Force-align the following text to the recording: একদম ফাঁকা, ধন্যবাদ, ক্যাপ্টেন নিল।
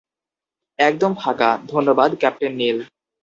একদম 0.79 1.11
ফাঁকা, 1.15 1.49
ধন্যবাদ, 1.67 2.09
ক্যাপ্টেন 2.19 2.53
নিল। 2.55 2.77